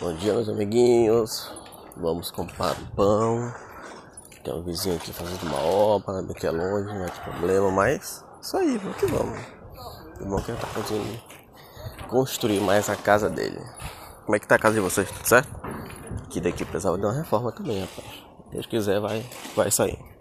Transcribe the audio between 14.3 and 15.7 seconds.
é que tá a casa de vocês? Tudo certo?